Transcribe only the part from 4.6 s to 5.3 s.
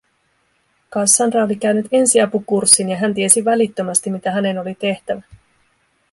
tehtävä.